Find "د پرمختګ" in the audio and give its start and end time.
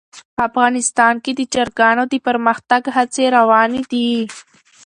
2.11-2.81